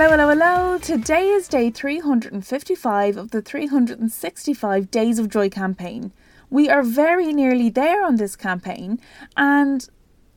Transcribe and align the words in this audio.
Hello, 0.00 0.12
hello, 0.16 0.28
hello. 0.30 0.78
Today 0.78 1.28
is 1.28 1.46
day 1.46 1.68
355 1.68 3.18
of 3.18 3.32
the 3.32 3.42
365 3.42 4.90
Days 4.90 5.18
of 5.18 5.28
Joy 5.28 5.50
campaign. 5.50 6.12
We 6.48 6.70
are 6.70 6.82
very 6.82 7.34
nearly 7.34 7.68
there 7.68 8.02
on 8.02 8.16
this 8.16 8.34
campaign, 8.34 8.98
and 9.36 9.86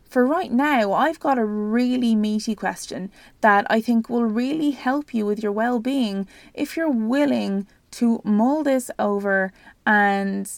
for 0.03 0.25
right 0.25 0.51
now, 0.51 0.91
I've 0.91 1.21
got 1.21 1.37
a 1.37 1.45
really 1.45 2.13
meaty 2.13 2.55
question 2.55 3.09
that 3.39 3.65
I 3.69 3.79
think 3.79 4.09
will 4.09 4.25
really 4.25 4.71
help 4.71 5.13
you 5.13 5.25
with 5.25 5.41
your 5.41 5.53
well 5.53 5.79
being 5.79 6.27
if 6.53 6.75
you're 6.75 6.89
willing 6.89 7.65
to 7.91 8.19
mull 8.25 8.63
this 8.63 8.91
over 8.99 9.53
and 9.85 10.51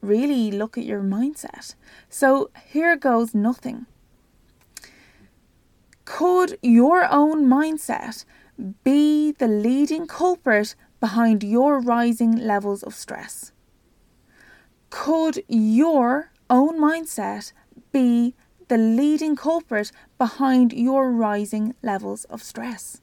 really 0.00 0.52
look 0.52 0.78
at 0.78 0.84
your 0.84 1.02
mindset. 1.02 1.74
So 2.08 2.52
here 2.64 2.94
goes 2.94 3.34
nothing. 3.34 3.86
Could 6.04 6.58
your 6.62 7.10
own 7.10 7.46
mindset 7.46 8.24
be 8.84 9.32
the 9.32 9.48
leading 9.48 10.06
culprit 10.06 10.74
behind 11.00 11.42
your 11.42 11.80
rising 11.80 12.36
levels 12.36 12.82
of 12.82 12.94
stress? 12.94 13.52
Could 14.90 15.42
your 15.48 16.30
own 16.50 16.78
mindset 16.78 17.52
be 17.92 18.34
the 18.68 18.76
leading 18.78 19.36
culprit 19.36 19.90
behind 20.18 20.72
your 20.72 21.10
rising 21.10 21.74
levels 21.82 22.24
of 22.24 22.42
stress? 22.42 23.00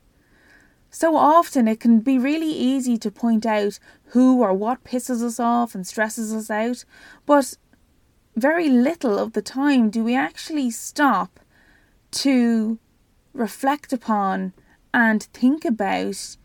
So 0.92 1.16
often 1.16 1.68
it 1.68 1.80
can 1.80 2.00
be 2.00 2.18
really 2.18 2.52
easy 2.52 2.98
to 2.98 3.12
point 3.12 3.46
out 3.46 3.80
who 4.06 4.42
or 4.42 4.54
what 4.54 4.84
pisses 4.84 5.24
us 5.24 5.40
off 5.40 5.76
and 5.76 5.86
stresses 5.86 6.34
us 6.34 6.50
out, 6.50 6.84
but 7.26 7.58
very 8.36 8.70
little 8.70 9.20
of 9.20 9.34
the 9.34 9.42
time 9.42 9.90
do 9.90 10.04
we 10.04 10.16
actually 10.16 10.72
stop 10.72 11.40
to 12.12 12.80
reflect 13.34 13.94
upon 13.94 14.54
and 14.94 15.24
think 15.24 15.66
about 15.66 16.38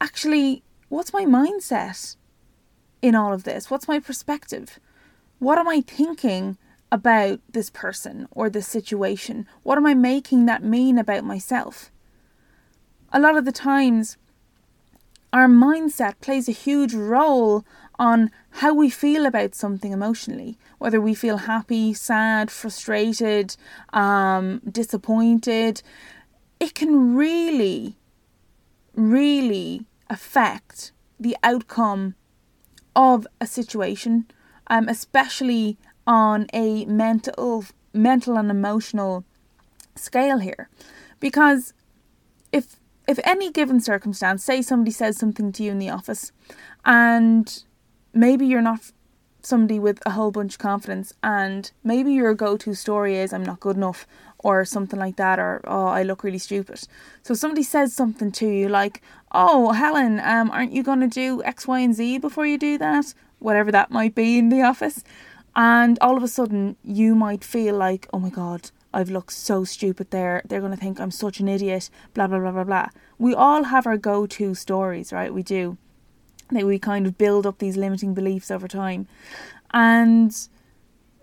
actually 0.00 0.62
what's 0.88 1.12
my 1.12 1.24
mindset 1.24 2.16
in 3.02 3.14
all 3.14 3.32
of 3.32 3.44
this? 3.44 3.70
What's 3.70 3.88
my 3.88 3.98
perspective? 3.98 4.78
What 5.38 5.58
am 5.58 5.68
I 5.68 5.80
thinking 5.80 6.56
about 6.90 7.40
this 7.50 7.70
person 7.70 8.28
or 8.30 8.48
this 8.48 8.68
situation? 8.68 9.46
What 9.62 9.78
am 9.78 9.86
I 9.86 9.94
making 9.94 10.46
that 10.46 10.62
mean 10.62 10.98
about 10.98 11.24
myself? 11.24 11.90
A 13.12 13.20
lot 13.20 13.36
of 13.36 13.44
the 13.44 13.52
times, 13.52 14.16
our 15.32 15.48
mindset 15.48 16.14
plays 16.20 16.48
a 16.48 16.52
huge 16.52 16.94
role 16.94 17.64
on 17.98 18.30
how 18.50 18.72
we 18.74 18.90
feel 18.90 19.26
about 19.26 19.54
something 19.54 19.92
emotionally, 19.92 20.56
whether 20.78 21.00
we 21.00 21.14
feel 21.14 21.38
happy, 21.38 21.94
sad, 21.94 22.50
frustrated, 22.50 23.56
um, 23.92 24.60
disappointed. 24.70 25.82
It 26.60 26.74
can 26.74 27.14
really, 27.14 27.96
really 28.94 29.86
affect 30.08 30.92
the 31.18 31.36
outcome 31.42 32.14
of 32.96 33.26
a 33.40 33.46
situation, 33.46 34.26
um, 34.68 34.88
especially 34.88 35.76
on 36.06 36.46
a 36.52 36.84
mental, 36.84 37.64
mental 37.92 38.36
and 38.36 38.50
emotional 38.50 39.24
scale 39.96 40.38
here, 40.38 40.68
because 41.20 41.72
if 42.52 42.76
if 43.06 43.18
any 43.24 43.50
given 43.50 43.80
circumstance, 43.80 44.42
say 44.42 44.62
somebody 44.62 44.90
says 44.90 45.18
something 45.18 45.52
to 45.52 45.62
you 45.62 45.70
in 45.70 45.78
the 45.78 45.90
office, 45.90 46.32
and 46.84 47.64
maybe 48.14 48.46
you're 48.46 48.62
not 48.62 48.92
somebody 49.46 49.78
with 49.78 50.00
a 50.06 50.10
whole 50.10 50.30
bunch 50.30 50.54
of 50.54 50.58
confidence, 50.58 51.12
and 51.22 51.70
maybe 51.82 52.12
your 52.12 52.34
go 52.34 52.56
to 52.56 52.74
story 52.74 53.16
is, 53.16 53.32
I'm 53.32 53.44
not 53.44 53.60
good 53.60 53.76
enough, 53.76 54.06
or 54.38 54.64
something 54.64 54.98
like 54.98 55.16
that, 55.16 55.38
or 55.38 55.60
oh, 55.64 55.86
I 55.86 56.02
look 56.02 56.22
really 56.22 56.38
stupid. 56.38 56.86
So 57.22 57.34
somebody 57.34 57.62
says 57.62 57.94
something 57.94 58.30
to 58.32 58.46
you 58.46 58.68
like, 58.68 59.02
Oh, 59.32 59.72
Helen, 59.72 60.20
um, 60.20 60.50
aren't 60.52 60.72
you 60.72 60.84
going 60.84 61.00
to 61.00 61.08
do 61.08 61.42
X, 61.42 61.66
Y, 61.66 61.80
and 61.80 61.94
Z 61.94 62.18
before 62.18 62.46
you 62.46 62.58
do 62.58 62.78
that? 62.78 63.14
Whatever 63.40 63.72
that 63.72 63.90
might 63.90 64.14
be 64.14 64.38
in 64.38 64.48
the 64.48 64.62
office. 64.62 65.02
And 65.56 65.98
all 66.00 66.16
of 66.16 66.22
a 66.22 66.28
sudden, 66.28 66.76
you 66.84 67.14
might 67.14 67.42
feel 67.42 67.76
like, 67.76 68.06
Oh 68.12 68.20
my 68.20 68.30
God, 68.30 68.70
I've 68.92 69.10
looked 69.10 69.32
so 69.32 69.64
stupid 69.64 70.10
there. 70.10 70.42
They're 70.46 70.60
going 70.60 70.72
to 70.72 70.78
think 70.78 71.00
I'm 71.00 71.10
such 71.10 71.40
an 71.40 71.48
idiot, 71.48 71.90
blah, 72.12 72.28
blah, 72.28 72.38
blah, 72.38 72.52
blah, 72.52 72.64
blah. 72.64 72.88
We 73.18 73.34
all 73.34 73.64
have 73.64 73.86
our 73.86 73.96
go 73.96 74.26
to 74.26 74.54
stories, 74.54 75.12
right? 75.12 75.34
We 75.34 75.42
do. 75.42 75.78
That 76.50 76.66
we 76.66 76.78
kind 76.78 77.06
of 77.06 77.18
build 77.18 77.46
up 77.46 77.58
these 77.58 77.76
limiting 77.76 78.14
beliefs 78.14 78.50
over 78.50 78.68
time. 78.68 79.08
And 79.72 80.36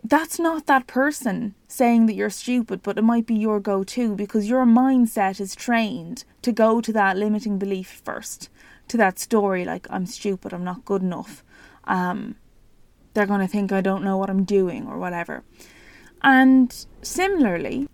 that's 0.04 0.40
not 0.40 0.66
that 0.66 0.88
person 0.88 1.54
saying 1.68 2.08
that 2.08 2.16
you're 2.16 2.30
stupid, 2.30 2.82
but 2.84 2.98
it 2.98 3.04
might 3.04 3.26
be 3.26 3.36
your 3.36 3.60
go 3.60 3.84
to 3.84 4.16
because 4.16 4.50
your 4.50 4.66
mindset 4.66 5.40
is 5.40 5.56
trained 5.56 6.24
to 6.42 6.52
go 6.52 6.82
to 6.82 6.92
that 6.94 7.18
limiting 7.18 7.60
belief 7.60 8.02
first, 8.04 8.50
to 8.88 8.98
that 8.98 9.20
story 9.20 9.64
like, 9.64 9.88
I'm 9.90 10.06
stupid, 10.06 10.54
I'm 10.54 10.64
not 10.64 10.86
good 10.86 11.02
enough. 11.02 11.44
Um, 11.86 12.36
they're 13.14 13.28
going 13.28 13.42
to 13.42 13.48
think 13.48 13.72
I 13.72 13.82
don't 13.82 14.04
know 14.04 14.18
what 14.18 14.30
I'm 14.30 14.44
doing 14.44 14.88
or 14.88 14.98
whatever. 14.98 15.44
And 16.24 16.86
similarly, 17.02 17.88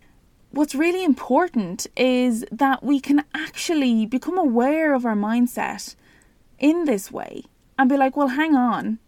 what's 0.52 0.76
really 0.76 1.04
important 1.04 1.88
is 1.96 2.46
that 2.52 2.84
we 2.84 3.00
can 3.00 3.24
actually 3.34 4.06
become 4.06 4.38
aware 4.38 4.94
of 4.94 5.06
our 5.06 5.16
mindset 5.16 5.96
in 6.60 6.86
this 6.86 7.12
way 7.12 7.44
and 7.78 7.90
be 7.90 7.98
like, 7.98 8.18
well, 8.18 8.30
hang 8.30 8.56
on. 8.56 9.00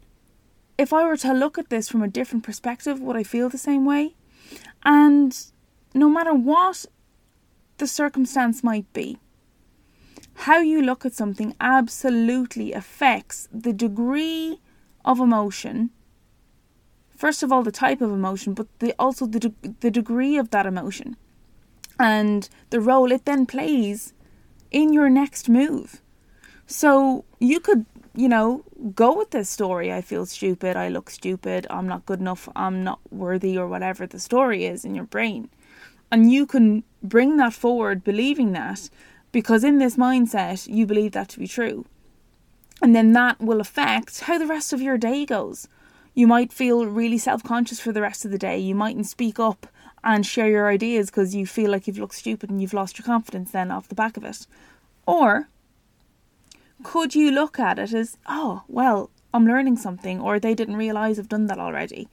If 0.77 0.93
I 0.93 1.03
were 1.03 1.17
to 1.17 1.33
look 1.33 1.57
at 1.57 1.69
this 1.69 1.89
from 1.89 2.01
a 2.01 2.07
different 2.07 2.43
perspective, 2.43 3.01
would 3.01 3.17
I 3.17 3.23
feel 3.23 3.49
the 3.49 3.57
same 3.57 3.85
way? 3.85 4.15
And 4.83 5.37
no 5.93 6.09
matter 6.09 6.33
what 6.33 6.85
the 7.77 7.87
circumstance 7.87 8.63
might 8.63 8.91
be, 8.93 9.17
how 10.45 10.59
you 10.59 10.81
look 10.81 11.05
at 11.05 11.13
something 11.13 11.55
absolutely 11.59 12.71
affects 12.71 13.49
the 13.51 13.73
degree 13.73 14.59
of 15.03 15.19
emotion 15.19 15.89
first 17.19 17.43
of 17.43 17.51
all 17.51 17.63
the 17.63 17.71
type 17.71 17.99
of 17.99 18.11
emotion, 18.11 18.53
but 18.53 18.67
the, 18.79 18.95
also 18.97 19.25
the 19.25 19.41
de- 19.41 19.73
the 19.81 19.91
degree 19.91 20.37
of 20.37 20.51
that 20.51 20.65
emotion, 20.65 21.17
and 21.99 22.49
the 22.69 22.79
role 22.79 23.11
it 23.11 23.25
then 23.25 23.45
plays 23.45 24.13
in 24.71 24.93
your 24.93 25.09
next 25.09 25.49
move. 25.49 26.01
So 26.71 27.25
you 27.39 27.59
could, 27.59 27.85
you 28.15 28.29
know, 28.29 28.63
go 28.93 29.17
with 29.17 29.31
this 29.31 29.49
story. 29.49 29.91
I 29.91 30.01
feel 30.01 30.27
stupid. 30.27 30.77
I 30.77 30.87
look 30.87 31.09
stupid. 31.09 31.65
I'm 31.69 31.87
not 31.87 32.05
good 32.05 32.19
enough. 32.19 32.47
I'm 32.55 32.83
not 32.83 32.99
worthy, 33.09 33.57
or 33.57 33.67
whatever 33.67 34.05
the 34.05 34.19
story 34.19 34.65
is 34.65 34.85
in 34.85 34.93
your 34.93 35.05
brain, 35.05 35.49
and 36.11 36.31
you 36.31 36.45
can 36.45 36.83
bring 37.01 37.37
that 37.37 37.53
forward, 37.53 38.03
believing 38.03 38.51
that, 38.51 38.89
because 39.31 39.63
in 39.63 39.79
this 39.79 39.95
mindset 39.95 40.67
you 40.67 40.85
believe 40.85 41.13
that 41.13 41.29
to 41.29 41.39
be 41.39 41.47
true. 41.47 41.85
And 42.81 42.95
then 42.95 43.13
that 43.13 43.41
will 43.41 43.59
affect 43.59 44.21
how 44.21 44.37
the 44.37 44.47
rest 44.47 44.71
of 44.71 44.81
your 44.81 44.97
day 44.97 45.25
goes 45.25 45.67
you 46.13 46.27
might 46.27 46.51
feel 46.51 46.85
really 46.85 47.17
self 47.17 47.43
conscious 47.43 47.79
for 47.79 47.91
the 47.91 48.01
rest 48.01 48.25
of 48.25 48.31
the 48.31 48.37
day. 48.37 48.57
You 48.57 48.75
mightn't 48.75 49.07
speak 49.07 49.39
up 49.39 49.67
and 50.03 50.25
share 50.25 50.49
your 50.49 50.67
ideas 50.67 51.09
because 51.09 51.33
you 51.33 51.45
feel 51.45 51.71
like 51.71 51.87
you've 51.87 51.97
looked 51.97 52.15
stupid 52.15 52.49
and 52.49 52.61
you've 52.61 52.73
lost 52.73 52.97
your 52.97 53.05
confidence 53.05 53.51
then 53.51 53.71
off 53.71 53.87
the 53.87 53.95
back 53.95 54.17
of 54.17 54.23
it. 54.23 54.45
Or 55.05 55.47
could 56.83 57.15
you 57.15 57.31
look 57.31 57.59
at 57.59 57.79
it 57.79 57.93
as, 57.93 58.17
oh, 58.27 58.63
well, 58.67 59.09
I'm 59.33 59.45
learning 59.45 59.77
something, 59.77 60.19
or 60.19 60.39
they 60.39 60.55
didn't 60.55 60.77
realise 60.77 61.19
I've 61.19 61.29
done 61.29 61.47
that 61.47 61.59
already. 61.59 62.07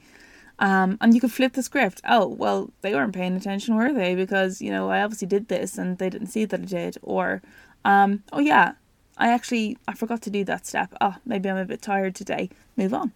Um, 0.59 0.97
and 1.01 1.15
you 1.15 1.21
could 1.21 1.33
flip 1.33 1.53
the 1.53 1.63
script. 1.63 2.01
Oh, 2.09 2.27
well, 2.27 2.71
they 2.81 2.95
weren't 2.95 3.15
paying 3.15 3.37
attention, 3.37 3.77
were 3.77 3.93
they? 3.93 4.15
Because, 4.15 4.63
you 4.63 4.71
know, 4.71 4.91
I 4.91 5.03
obviously 5.03 5.29
did 5.29 5.49
this 5.49 5.77
and 5.77 5.99
they 5.99 6.11
didn't 6.11 6.29
see 6.29 6.45
that 6.47 6.61
I 6.61 6.65
did. 6.65 6.99
Or, 7.03 7.43
um, 7.85 8.23
oh, 8.33 8.41
yeah, 8.41 8.73
I 9.19 9.33
actually, 9.33 9.77
I 9.87 9.95
forgot 9.95 10.23
to 10.23 10.31
do 10.31 10.45
that 10.45 10.67
step. 10.67 10.95
Oh, 11.01 11.17
maybe 11.25 11.51
I'm 11.51 11.59
a 11.59 11.65
bit 11.65 11.83
tired 11.83 12.15
today. 12.15 12.49
Move 12.77 12.95
on 12.95 13.13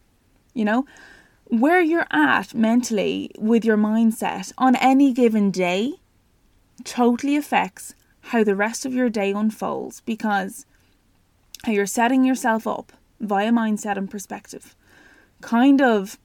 you 0.55 0.65
know? 0.65 0.87
Where 1.47 1.81
you're 1.81 2.07
at 2.11 2.55
mentally 2.55 3.31
with 3.39 3.65
your 3.65 3.77
mindset 3.77 4.53
on 4.57 4.77
any 4.77 5.13
given 5.13 5.51
day 5.51 5.95
totally 6.85 7.37
affects 7.37 7.95
how 8.21 8.45
the 8.45 8.55
rest 8.55 8.87
of 8.87 8.95
your 8.95 9.11
day 9.11 9.33
unfolds 9.33 10.01
because 10.03 10.65
how 11.65 11.73
you're 11.73 11.87
setting 11.87 12.25
yourself 12.25 12.67
up 12.67 12.93
via 13.21 13.51
mindset 13.51 13.97
and 13.97 14.11
perspective 14.11 14.75
kind 15.41 15.81
of 15.81 16.19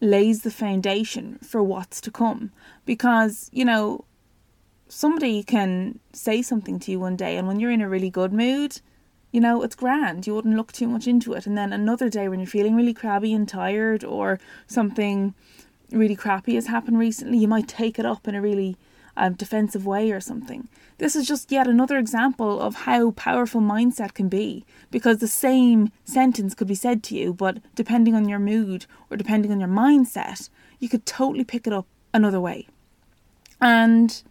lays 0.00 0.42
the 0.42 0.50
foundation 0.50 1.38
for 1.42 1.62
what's 1.62 2.00
to 2.00 2.10
come 2.10 2.52
because 2.84 3.50
you 3.52 3.64
know 3.64 4.04
somebody 4.88 5.42
can 5.42 5.98
say 6.12 6.40
something 6.40 6.78
to 6.78 6.90
you 6.90 7.00
one 7.00 7.16
day 7.16 7.36
and 7.36 7.46
when 7.46 7.60
you're 7.60 7.70
in 7.70 7.80
a 7.80 7.88
really 7.88 8.10
good 8.10 8.32
mood 8.32 8.80
you 9.30 9.40
know, 9.40 9.62
it's 9.62 9.74
grand. 9.74 10.26
You 10.26 10.34
wouldn't 10.34 10.56
look 10.56 10.72
too 10.72 10.88
much 10.88 11.06
into 11.06 11.34
it. 11.34 11.46
And 11.46 11.56
then 11.56 11.72
another 11.72 12.08
day 12.08 12.28
when 12.28 12.40
you're 12.40 12.46
feeling 12.46 12.74
really 12.74 12.94
crabby 12.94 13.34
and 13.34 13.48
tired 13.48 14.04
or 14.04 14.40
something 14.66 15.34
really 15.90 16.16
crappy 16.16 16.54
has 16.54 16.66
happened 16.66 16.98
recently, 16.98 17.38
you 17.38 17.48
might 17.48 17.68
take 17.68 17.98
it 17.98 18.06
up 18.06 18.26
in 18.26 18.34
a 18.34 18.40
really 18.40 18.76
um, 19.18 19.34
defensive 19.34 19.84
way 19.84 20.10
or 20.10 20.20
something. 20.20 20.68
This 20.96 21.14
is 21.14 21.28
just 21.28 21.52
yet 21.52 21.66
another 21.66 21.98
example 21.98 22.60
of 22.60 22.74
how 22.86 23.10
powerful 23.10 23.60
mindset 23.60 24.14
can 24.14 24.28
be 24.28 24.64
because 24.90 25.18
the 25.18 25.28
same 25.28 25.90
sentence 26.04 26.54
could 26.54 26.68
be 26.68 26.74
said 26.74 27.02
to 27.04 27.14
you, 27.14 27.34
but 27.34 27.58
depending 27.74 28.14
on 28.14 28.28
your 28.28 28.38
mood 28.38 28.86
or 29.10 29.16
depending 29.16 29.52
on 29.52 29.60
your 29.60 29.68
mindset, 29.68 30.48
you 30.78 30.88
could 30.88 31.04
totally 31.04 31.44
pick 31.44 31.66
it 31.66 31.72
up 31.72 31.86
another 32.14 32.40
way. 32.40 32.66
And 33.60 34.22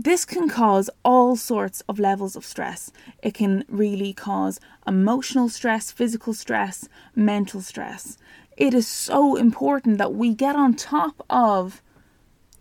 This 0.00 0.24
can 0.24 0.48
cause 0.48 0.88
all 1.04 1.34
sorts 1.34 1.80
of 1.88 1.98
levels 1.98 2.36
of 2.36 2.44
stress. 2.44 2.92
It 3.20 3.34
can 3.34 3.64
really 3.68 4.12
cause 4.12 4.60
emotional 4.86 5.48
stress, 5.48 5.90
physical 5.90 6.34
stress, 6.34 6.88
mental 7.16 7.60
stress. 7.62 8.16
It 8.56 8.74
is 8.74 8.86
so 8.86 9.34
important 9.34 9.98
that 9.98 10.14
we 10.14 10.34
get 10.34 10.54
on 10.54 10.74
top 10.74 11.26
of 11.28 11.82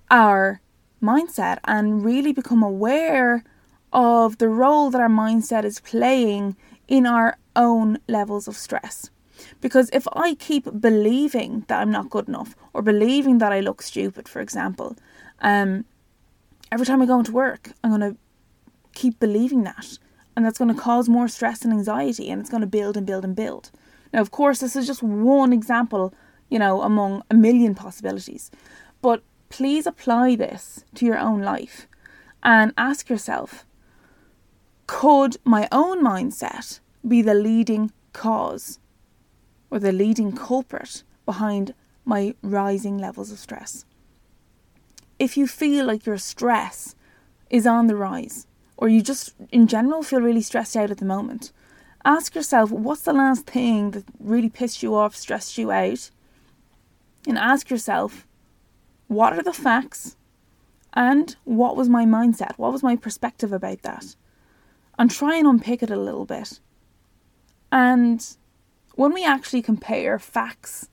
our 0.09 0.61
mindset 1.01 1.59
and 1.65 2.03
really 2.03 2.33
become 2.33 2.63
aware 2.63 3.43
of 3.93 4.37
the 4.37 4.49
role 4.49 4.89
that 4.89 5.01
our 5.01 5.09
mindset 5.09 5.63
is 5.63 5.79
playing 5.79 6.55
in 6.87 7.05
our 7.05 7.37
own 7.55 7.97
levels 8.07 8.47
of 8.47 8.55
stress. 8.55 9.09
Because 9.61 9.89
if 9.93 10.07
I 10.13 10.35
keep 10.35 10.67
believing 10.79 11.65
that 11.67 11.81
I'm 11.81 11.91
not 11.91 12.09
good 12.09 12.27
enough 12.27 12.55
or 12.73 12.81
believing 12.81 13.37
that 13.37 13.51
I 13.51 13.59
look 13.59 13.81
stupid, 13.81 14.27
for 14.27 14.41
example, 14.41 14.95
um, 15.41 15.85
every 16.71 16.85
time 16.85 17.01
I 17.01 17.05
go 17.05 17.19
into 17.19 17.31
work, 17.31 17.71
I'm 17.83 17.91
going 17.91 18.13
to 18.13 18.17
keep 18.93 19.19
believing 19.19 19.63
that. 19.63 19.97
And 20.35 20.45
that's 20.45 20.57
going 20.57 20.73
to 20.73 20.79
cause 20.79 21.09
more 21.09 21.27
stress 21.27 21.63
and 21.63 21.73
anxiety 21.73 22.29
and 22.29 22.39
it's 22.39 22.49
going 22.49 22.61
to 22.61 22.67
build 22.67 22.97
and 22.97 23.05
build 23.05 23.23
and 23.23 23.35
build. 23.35 23.71
Now, 24.13 24.21
of 24.21 24.31
course, 24.31 24.59
this 24.59 24.75
is 24.75 24.87
just 24.87 25.03
one 25.03 25.51
example, 25.51 26.13
you 26.49 26.59
know, 26.59 26.81
among 26.81 27.23
a 27.29 27.33
million 27.33 27.75
possibilities. 27.75 28.51
But 29.01 29.23
please 29.49 29.87
apply 29.87 30.35
this 30.35 30.83
to 30.95 31.05
your 31.05 31.17
own 31.17 31.41
life 31.41 31.87
and 32.43 32.73
ask 32.77 33.09
yourself 33.09 33.65
could 34.87 35.37
my 35.43 35.67
own 35.71 36.03
mindset 36.03 36.79
be 37.05 37.21
the 37.21 37.33
leading 37.33 37.91
cause 38.13 38.79
or 39.69 39.79
the 39.79 39.91
leading 39.91 40.31
culprit 40.31 41.03
behind 41.25 41.73
my 42.05 42.33
rising 42.41 42.97
levels 42.97 43.31
of 43.31 43.39
stress? 43.39 43.85
If 45.19 45.35
you 45.35 45.45
feel 45.47 45.85
like 45.85 46.05
your 46.05 46.17
stress 46.17 46.95
is 47.49 47.67
on 47.67 47.87
the 47.87 47.95
rise, 47.95 48.47
or 48.77 48.87
you 48.87 49.01
just 49.01 49.33
in 49.51 49.67
general 49.67 50.03
feel 50.03 50.21
really 50.21 50.41
stressed 50.41 50.77
out 50.77 50.91
at 50.91 50.99
the 50.99 51.05
moment, 51.05 51.51
ask 52.05 52.35
yourself 52.35 52.71
what's 52.71 53.01
the 53.01 53.13
last 53.13 53.45
thing 53.45 53.91
that 53.91 54.05
really 54.19 54.49
pissed 54.49 54.83
you 54.83 54.95
off, 54.95 55.15
stressed 55.15 55.57
you 55.57 55.71
out, 55.71 56.11
and 57.27 57.37
ask 57.37 57.69
yourself 57.69 58.26
what 59.07 59.33
are 59.33 59.43
the 59.43 59.53
facts 59.53 60.15
and 60.93 61.35
what 61.43 61.75
was 61.75 61.89
my 61.89 62.05
mindset? 62.05 62.57
What 62.57 62.71
was 62.71 62.83
my 62.83 62.95
perspective 62.95 63.51
about 63.51 63.83
that? 63.83 64.15
And 64.97 65.11
try 65.11 65.37
and 65.37 65.47
unpick 65.47 65.83
it 65.83 65.91
a 65.91 65.99
little 65.99 66.25
bit. 66.25 66.59
And 67.71 68.25
when 68.95 69.13
we 69.13 69.23
actually 69.23 69.61
compare 69.61 70.17
facts 70.17 70.89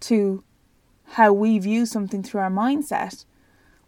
to 0.00 0.44
how 1.10 1.32
we 1.32 1.58
view 1.58 1.86
something 1.86 2.22
through 2.22 2.40
our 2.40 2.50
mindset, 2.50 3.24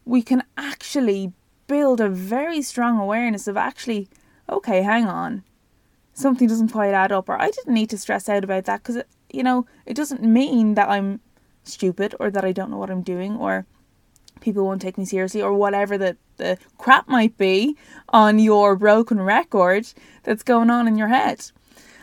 we 0.05 0.23
can 0.23 0.43
actually 0.57 1.33
build 1.67 2.01
a 2.01 2.09
very 2.09 2.63
strong 2.63 2.99
awareness 2.99 3.47
of 3.47 3.57
actually, 3.57 4.09
okay, 4.49 4.83
hang 4.83 5.05
on, 5.05 5.43
something 6.15 6.49
doesn't 6.49 6.73
quite 6.73 6.95
add 6.95 7.13
up, 7.13 7.29
or 7.29 7.41
I 7.41 7.51
didn't 7.51 7.75
need 7.75 7.91
to 7.91 7.99
stress 7.99 8.29
out 8.29 8.45
about 8.45 8.65
that 8.65 8.83
because, 8.83 9.03
you 9.31 9.43
know, 9.43 9.67
it 9.85 9.95
doesn't 9.95 10.23
mean 10.23 10.75
that 10.75 10.89
I'm 10.89 11.21
stupid 11.69 12.15
or 12.19 12.31
that 12.31 12.45
I 12.45 12.53
don't 12.53 12.71
know 12.71 12.79
what 12.79 12.91
I'm 12.91 13.03
doing 13.03 13.37
or 13.37 13.67
people 14.41 14.65
won't 14.65 14.83
take 14.83 14.99
me 14.99 15.05
seriously 15.05 15.43
or 15.43 15.53
whatever 15.53 15.99
the, 15.99 16.17
the 16.37 16.59
crap 16.79 17.09
might 17.09 17.37
be 17.37 17.77
on 18.11 18.39
your 18.39 18.77
broken 18.77 19.21
record 19.21 19.93
that's 20.23 20.43
going 20.43 20.71
on 20.71 20.87
in 20.87 20.97
your 20.97 21.09
head 21.09 21.51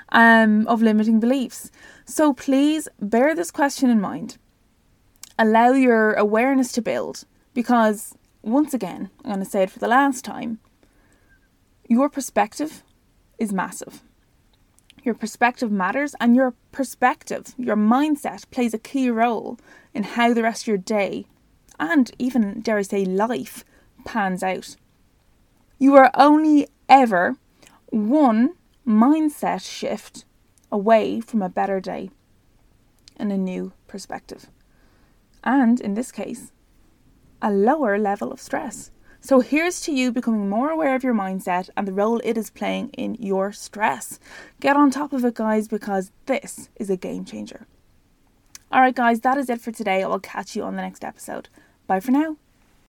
um, 0.10 0.68
of 0.68 0.82
limiting 0.82 1.20
beliefs. 1.20 1.72
So 2.06 2.34
please 2.34 2.88
bear 3.00 3.36
this 3.36 3.52
question 3.52 3.90
in 3.90 4.00
mind. 4.02 4.38
Allow 5.38 5.72
your 5.72 6.14
awareness 6.14 6.72
to 6.74 6.82
build 6.82 7.26
because, 7.54 8.16
once 8.42 8.74
again, 8.74 9.10
I'm 9.24 9.32
going 9.32 9.40
to 9.44 9.46
say 9.46 9.64
it 9.64 9.72
for 9.72 9.80
the 9.80 9.88
last 9.88 10.24
time 10.24 10.60
your 11.88 12.10
perspective 12.10 12.84
is 13.38 13.52
massive. 13.52 14.02
Your 15.06 15.14
perspective 15.14 15.72
matters, 15.72 16.16
and 16.20 16.36
your 16.36 16.56
perspective, 16.72 17.54
your 17.58 17.78
mindset, 17.78 18.50
plays 18.50 18.74
a 18.74 18.80
key 18.80 19.12
role 19.12 19.60
in 19.94 20.02
how 20.02 20.34
the 20.34 20.42
rest 20.42 20.64
of 20.64 20.68
your 20.68 20.78
day 20.78 21.28
and 21.80 22.12
even, 22.18 22.62
dare 22.62 22.80
I 22.80 22.82
say, 22.82 23.06
life 23.06 23.64
pans 24.04 24.42
out. 24.42 24.76
You 25.78 25.96
are 25.96 26.10
only 26.16 26.68
ever 26.90 27.36
one 27.90 28.56
mindset 28.88 29.62
shift 29.70 30.26
away 30.72 31.22
from 31.22 31.44
a 31.44 31.50
better 31.50 31.80
day 31.80 32.10
and 33.16 33.32
a 33.32 33.38
new 33.38 33.74
perspective. 33.88 34.48
And 35.44 35.80
in 35.80 35.94
this 35.94 36.12
case, 36.12 36.52
a 37.44 37.52
lower 37.52 38.00
level 38.00 38.32
of 38.32 38.42
stress. 38.42 38.90
So 39.26 39.40
here's 39.40 39.82
to 39.82 39.92
you 39.92 40.12
becoming 40.12 40.50
more 40.50 40.70
aware 40.70 40.94
of 40.94 41.04
your 41.04 41.16
mindset 41.16 41.72
and 41.76 41.88
the 41.88 41.94
role 41.94 42.22
it 42.24 42.38
is 42.38 42.52
playing 42.52 42.90
in 42.90 43.16
your 43.16 43.52
stress. 43.52 44.20
Get 44.60 44.78
on 44.78 44.92
top 44.92 45.14
of 45.14 45.26
it, 45.26 45.34
guys, 45.34 45.68
because 45.68 46.12
this 46.28 46.70
is 46.76 46.92
a 46.92 46.96
game 46.96 47.26
changer. 47.26 47.66
Alright, 48.72 48.94
guys, 48.94 49.22
that 49.22 49.40
is 49.40 49.50
it 49.50 49.62
for 49.62 49.72
today. 49.72 50.04
I 50.04 50.08
will 50.08 50.20
catch 50.20 50.56
you 50.56 50.62
on 50.62 50.76
the 50.76 50.84
next 50.84 51.04
episode. 51.04 51.50
Bye 51.88 52.02
for 52.02 52.12
now. 52.12 52.38